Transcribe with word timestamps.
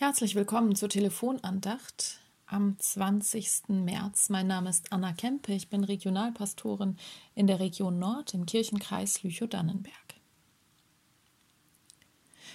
Herzlich 0.00 0.36
willkommen 0.36 0.76
zur 0.76 0.88
Telefonandacht 0.88 2.20
am 2.46 2.78
20. 2.78 3.62
März. 3.66 4.28
Mein 4.28 4.46
Name 4.46 4.70
ist 4.70 4.92
Anna 4.92 5.12
Kempe, 5.12 5.52
ich 5.52 5.70
bin 5.70 5.82
Regionalpastorin 5.82 6.96
in 7.34 7.48
der 7.48 7.58
Region 7.58 7.98
Nord 7.98 8.32
im 8.32 8.46
Kirchenkreis 8.46 9.24
Lüchow-Dannenberg. 9.24 10.14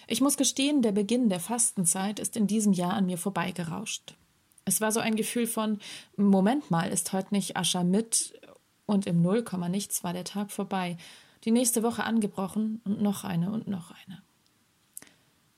Ich 0.07 0.21
muss 0.21 0.37
gestehen, 0.37 0.81
der 0.81 0.93
Beginn 0.93 1.27
der 1.27 1.41
Fastenzeit 1.41 2.21
ist 2.21 2.37
in 2.37 2.47
diesem 2.47 2.71
Jahr 2.71 2.93
an 2.93 3.07
mir 3.07 3.17
vorbeigerauscht. 3.17 4.15
Es 4.63 4.79
war 4.79 4.93
so 4.93 5.01
ein 5.01 5.17
Gefühl 5.17 5.45
von, 5.45 5.79
Moment 6.15 6.71
mal, 6.71 6.89
ist 6.93 7.11
heute 7.11 7.33
nicht 7.35 7.57
Aschermitt 7.57 8.39
und 8.85 9.05
im 9.05 9.21
Nullkomma 9.21 9.67
nichts 9.67 10.01
war 10.01 10.13
der 10.13 10.23
Tag 10.23 10.49
vorbei. 10.49 10.95
Die 11.43 11.51
nächste 11.51 11.83
Woche 11.83 12.05
angebrochen 12.05 12.79
und 12.85 13.01
noch 13.01 13.25
eine 13.25 13.51
und 13.51 13.67
noch 13.67 13.91
eine. 13.91 14.23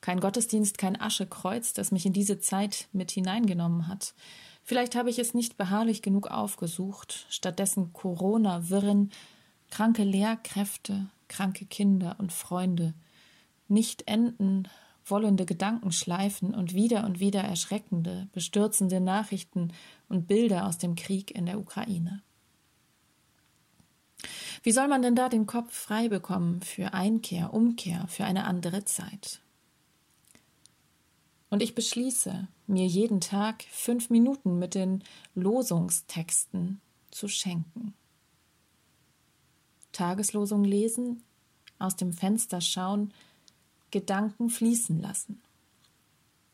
Kein 0.06 0.20
Gottesdienst, 0.20 0.78
kein 0.78 1.00
Aschekreuz, 1.00 1.72
das 1.72 1.90
mich 1.90 2.06
in 2.06 2.12
diese 2.12 2.38
Zeit 2.38 2.86
mit 2.92 3.10
hineingenommen 3.10 3.88
hat. 3.88 4.14
Vielleicht 4.62 4.94
habe 4.94 5.10
ich 5.10 5.18
es 5.18 5.34
nicht 5.34 5.56
beharrlich 5.56 6.00
genug 6.00 6.28
aufgesucht, 6.28 7.26
stattdessen 7.28 7.92
Corona-Wirren, 7.92 9.10
kranke 9.68 10.04
Lehrkräfte, 10.04 11.06
kranke 11.26 11.64
Kinder 11.66 12.14
und 12.20 12.32
Freunde, 12.32 12.94
nicht 13.66 14.06
enden 14.06 14.68
wollende 15.04 15.44
Gedankenschleifen 15.44 16.54
und 16.54 16.72
wieder 16.72 17.04
und 17.04 17.18
wieder 17.18 17.40
erschreckende, 17.40 18.28
bestürzende 18.30 19.00
Nachrichten 19.00 19.72
und 20.08 20.28
Bilder 20.28 20.68
aus 20.68 20.78
dem 20.78 20.94
Krieg 20.94 21.32
in 21.32 21.46
der 21.46 21.58
Ukraine. 21.58 22.22
Wie 24.62 24.70
soll 24.70 24.86
man 24.86 25.02
denn 25.02 25.16
da 25.16 25.28
den 25.28 25.46
Kopf 25.46 25.76
frei 25.76 26.08
bekommen 26.08 26.62
für 26.62 26.94
Einkehr, 26.94 27.52
Umkehr, 27.52 28.06
für 28.06 28.24
eine 28.24 28.44
andere 28.44 28.84
Zeit? 28.84 29.40
Und 31.48 31.62
ich 31.62 31.74
beschließe, 31.74 32.48
mir 32.66 32.86
jeden 32.86 33.20
Tag 33.20 33.64
fünf 33.70 34.10
Minuten 34.10 34.58
mit 34.58 34.74
den 34.74 35.04
Losungstexten 35.34 36.80
zu 37.10 37.28
schenken. 37.28 37.94
Tageslosung 39.92 40.64
lesen, 40.64 41.22
aus 41.78 41.96
dem 41.96 42.12
Fenster 42.12 42.60
schauen, 42.60 43.12
Gedanken 43.90 44.50
fließen 44.50 45.00
lassen. 45.00 45.40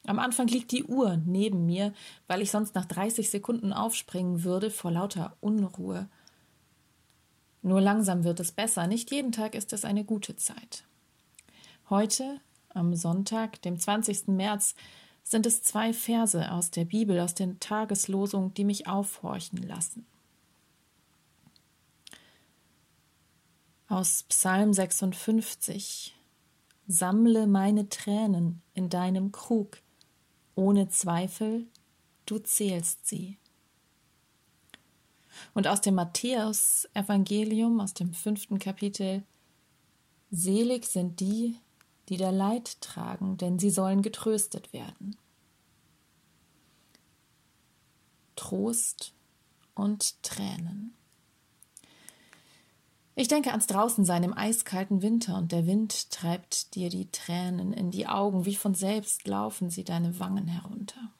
Am 0.04 0.18
Anfang 0.18 0.48
liegt 0.48 0.72
die 0.72 0.84
Uhr 0.84 1.16
neben 1.24 1.64
mir, 1.64 1.94
weil 2.26 2.42
ich 2.42 2.50
sonst 2.50 2.74
nach 2.74 2.84
30 2.84 3.30
Sekunden 3.30 3.72
aufspringen 3.72 4.42
würde 4.44 4.70
vor 4.70 4.90
lauter 4.90 5.36
Unruhe. 5.40 6.08
Nur 7.62 7.80
langsam 7.80 8.24
wird 8.24 8.40
es 8.40 8.52
besser, 8.52 8.86
nicht 8.88 9.10
jeden 9.12 9.32
Tag 9.32 9.54
ist 9.54 9.72
es 9.72 9.84
eine 9.84 10.04
gute 10.04 10.36
Zeit. 10.36 10.84
Heute 11.88 12.40
am 12.74 12.94
Sonntag, 12.94 13.60
dem 13.62 13.78
20. 13.78 14.28
März, 14.28 14.74
sind 15.22 15.46
es 15.46 15.62
zwei 15.62 15.92
Verse 15.92 16.50
aus 16.50 16.70
der 16.70 16.84
Bibel, 16.84 17.20
aus 17.20 17.34
den 17.34 17.60
Tageslosungen, 17.60 18.54
die 18.54 18.64
mich 18.64 18.86
aufhorchen 18.86 19.58
lassen. 19.66 20.06
Aus 23.88 24.24
Psalm 24.24 24.72
56 24.72 26.14
Sammle 26.88 27.46
meine 27.46 27.88
Tränen 27.88 28.60
in 28.74 28.88
deinem 28.88 29.32
Krug, 29.32 29.78
ohne 30.54 30.88
Zweifel, 30.88 31.66
du 32.26 32.38
zählst 32.38 33.06
sie. 33.06 33.38
Und 35.54 35.66
aus 35.66 35.80
dem 35.80 35.94
Matthäus 35.94 36.88
Evangelium, 36.94 37.80
aus 37.80 37.94
dem 37.94 38.12
fünften 38.12 38.58
Kapitel 38.58 39.22
Selig 40.30 40.86
sind 40.86 41.20
die, 41.20 41.56
die 42.12 42.18
da 42.18 42.28
Leid 42.28 42.78
tragen, 42.82 43.38
denn 43.38 43.58
sie 43.58 43.70
sollen 43.70 44.02
getröstet 44.02 44.74
werden. 44.74 45.16
Trost 48.36 49.14
und 49.74 50.22
Tränen. 50.22 50.92
Ich 53.14 53.28
denke 53.28 53.52
ans 53.52 53.66
Draußensein 53.66 54.24
im 54.24 54.36
eiskalten 54.36 55.00
Winter 55.00 55.38
und 55.38 55.52
der 55.52 55.66
Wind 55.66 56.10
treibt 56.10 56.74
dir 56.74 56.90
die 56.90 57.10
Tränen 57.10 57.72
in 57.72 57.90
die 57.90 58.06
Augen, 58.06 58.44
wie 58.44 58.56
von 58.56 58.74
selbst 58.74 59.26
laufen 59.26 59.70
sie 59.70 59.84
deine 59.84 60.18
Wangen 60.20 60.48
herunter. 60.48 61.12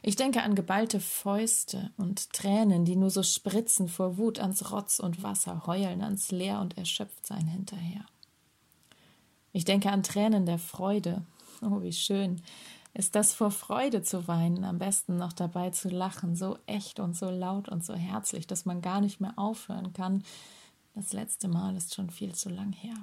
Ich 0.00 0.16
denke 0.16 0.42
an 0.42 0.54
geballte 0.54 0.98
Fäuste 0.98 1.90
und 1.98 2.32
Tränen, 2.32 2.86
die 2.86 2.96
nur 2.96 3.10
so 3.10 3.22
spritzen 3.22 3.88
vor 3.88 4.16
Wut 4.16 4.38
ans 4.38 4.72
Rotz 4.72 4.98
und 4.98 5.22
Wasser, 5.22 5.66
heulen 5.66 6.00
ans 6.00 6.30
Leer 6.30 6.62
und 6.62 6.78
Erschöpftsein 6.78 7.46
hinterher. 7.46 8.06
Ich 9.54 9.64
denke 9.64 9.90
an 9.90 10.02
Tränen 10.02 10.44
der 10.44 10.58
Freude. 10.58 11.22
Oh, 11.62 11.80
wie 11.80 11.92
schön 11.92 12.42
ist 12.94 13.16
das 13.16 13.34
vor 13.34 13.50
Freude 13.50 14.02
zu 14.02 14.28
weinen, 14.28 14.64
am 14.64 14.78
besten 14.78 15.16
noch 15.16 15.32
dabei 15.32 15.70
zu 15.70 15.88
lachen, 15.88 16.36
so 16.36 16.58
echt 16.66 17.00
und 17.00 17.16
so 17.16 17.28
laut 17.28 17.68
und 17.68 17.84
so 17.84 17.94
herzlich, 17.94 18.46
dass 18.46 18.66
man 18.66 18.82
gar 18.82 19.00
nicht 19.00 19.20
mehr 19.20 19.36
aufhören 19.36 19.92
kann. 19.92 20.22
Das 20.94 21.12
letzte 21.12 21.48
Mal 21.48 21.76
ist 21.76 21.94
schon 21.94 22.10
viel 22.10 22.34
zu 22.34 22.50
lang 22.50 22.72
her. 22.72 22.94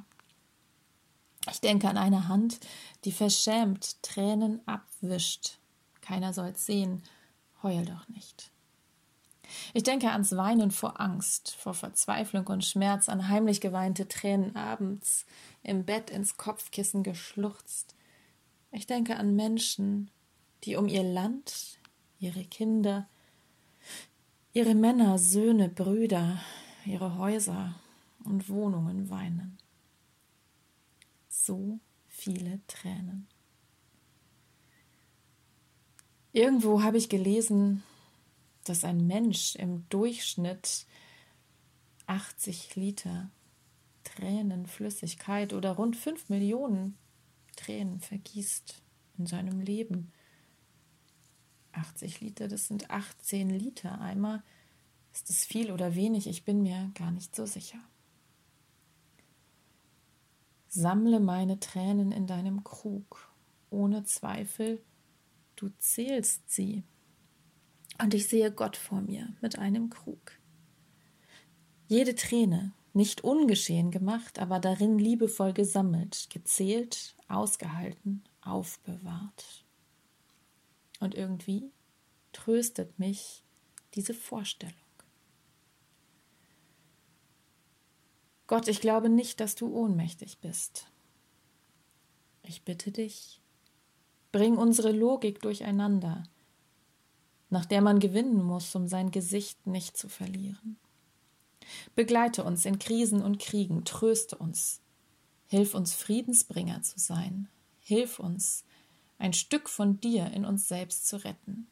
Ich 1.49 1.59
denke 1.59 1.89
an 1.89 1.97
eine 1.97 2.29
Hand, 2.29 2.59
die 3.03 3.11
verschämt 3.11 4.01
Tränen 4.01 4.61
abwischt. 4.65 5.57
Keiner 6.01 6.33
soll's 6.33 6.65
sehen, 6.65 7.03
heul 7.61 7.85
doch 7.85 8.07
nicht. 8.07 8.51
Ich 9.73 9.83
denke 9.83 10.11
ans 10.11 10.35
Weinen 10.35 10.71
vor 10.71 10.99
Angst, 10.99 11.55
vor 11.55 11.73
Verzweiflung 11.73 12.47
und 12.47 12.65
Schmerz, 12.65 13.09
an 13.09 13.29
heimlich 13.29 13.61
geweinte 13.61 14.07
Tränen 14.07 14.55
abends, 14.55 15.25
im 15.63 15.85
Bett 15.85 16.09
ins 16.09 16.37
Kopfkissen 16.37 17.03
geschluchzt. 17.03 17.95
Ich 18.71 18.87
denke 18.87 19.17
an 19.17 19.35
Menschen, 19.35 20.09
die 20.63 20.75
um 20.75 20.87
ihr 20.87 21.03
Land, 21.03 21.79
ihre 22.19 22.43
Kinder, 22.45 23.07
ihre 24.53 24.75
Männer, 24.75 25.17
Söhne, 25.17 25.69
Brüder, 25.69 26.41
ihre 26.85 27.17
Häuser 27.17 27.75
und 28.23 28.49
Wohnungen 28.49 29.09
weinen. 29.09 29.57
So 31.27 31.79
viele 32.07 32.59
Tränen. 32.67 33.27
Irgendwo 36.33 36.81
habe 36.81 36.97
ich 36.97 37.09
gelesen, 37.09 37.83
dass 38.63 38.83
ein 38.83 39.07
Mensch 39.07 39.55
im 39.55 39.87
Durchschnitt 39.89 40.85
80 42.07 42.75
Liter 42.75 43.31
Tränenflüssigkeit 44.03 45.53
oder 45.53 45.71
rund 45.71 45.95
5 45.95 46.29
Millionen 46.29 46.97
Tränen 47.55 47.99
vergießt 47.99 48.81
in 49.17 49.25
seinem 49.25 49.59
Leben. 49.61 50.11
80 51.73 52.21
Liter, 52.21 52.47
das 52.47 52.67
sind 52.67 52.89
18 52.89 53.49
Liter 53.49 54.01
Eimer. 54.01 54.43
Ist 55.13 55.29
es 55.29 55.45
viel 55.45 55.71
oder 55.71 55.95
wenig? 55.95 56.27
Ich 56.27 56.43
bin 56.43 56.61
mir 56.61 56.91
gar 56.95 57.11
nicht 57.11 57.35
so 57.35 57.45
sicher. 57.45 57.79
Sammle 60.67 61.19
meine 61.19 61.59
Tränen 61.59 62.11
in 62.11 62.27
deinem 62.27 62.63
Krug. 62.63 63.29
Ohne 63.69 64.03
Zweifel, 64.03 64.81
du 65.55 65.69
zählst 65.79 66.49
sie. 66.49 66.83
Und 67.99 68.13
ich 68.13 68.27
sehe 68.27 68.51
Gott 68.51 68.77
vor 68.77 69.01
mir 69.01 69.35
mit 69.41 69.59
einem 69.59 69.89
Krug. 69.89 70.39
Jede 71.87 72.15
Träne, 72.15 72.73
nicht 72.93 73.23
ungeschehen 73.23 73.91
gemacht, 73.91 74.39
aber 74.39 74.59
darin 74.59 74.97
liebevoll 74.97 75.53
gesammelt, 75.53 76.29
gezählt, 76.29 77.15
ausgehalten, 77.27 78.23
aufbewahrt. 78.41 79.65
Und 80.99 81.15
irgendwie 81.15 81.71
tröstet 82.33 82.97
mich 82.99 83.43
diese 83.93 84.13
Vorstellung. 84.13 84.75
Gott, 88.47 88.67
ich 88.67 88.81
glaube 88.81 89.09
nicht, 89.09 89.39
dass 89.39 89.55
du 89.55 89.73
ohnmächtig 89.73 90.39
bist. 90.39 90.91
Ich 92.43 92.63
bitte 92.63 92.91
dich, 92.91 93.41
bring 94.31 94.57
unsere 94.57 94.91
Logik 94.91 95.41
durcheinander, 95.41 96.23
nach 97.51 97.65
der 97.65 97.81
man 97.81 97.99
gewinnen 97.99 98.41
muss, 98.41 98.73
um 98.73 98.87
sein 98.87 99.11
Gesicht 99.11 99.67
nicht 99.67 99.95
zu 99.95 100.09
verlieren. 100.09 100.77
Begleite 101.93 102.43
uns 102.43 102.65
in 102.65 102.79
Krisen 102.79 103.21
und 103.21 103.39
Kriegen, 103.39 103.85
tröste 103.85 104.37
uns, 104.37 104.79
hilf 105.47 105.75
uns 105.75 105.93
Friedensbringer 105.93 106.81
zu 106.81 106.97
sein, 106.97 107.49
hilf 107.81 108.19
uns, 108.19 108.63
ein 109.19 109.33
Stück 109.33 109.69
von 109.69 109.99
dir 109.99 110.31
in 110.31 110.45
uns 110.45 110.67
selbst 110.67 111.07
zu 111.07 111.17
retten, 111.17 111.67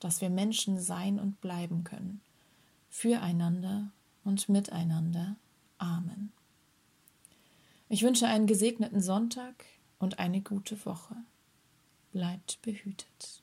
dass 0.00 0.20
wir 0.20 0.30
Menschen 0.30 0.80
sein 0.80 1.20
und 1.20 1.40
bleiben 1.40 1.84
können, 1.84 2.20
füreinander 2.88 3.92
und 4.24 4.48
miteinander. 4.48 5.36
Amen. 5.78 6.32
Ich 7.88 8.02
wünsche 8.02 8.26
einen 8.26 8.46
gesegneten 8.46 9.02
Sonntag 9.02 9.66
und 9.98 10.18
eine 10.18 10.40
gute 10.40 10.84
Woche. 10.86 11.14
Bleibt 12.12 12.60
behütet. 12.62 13.42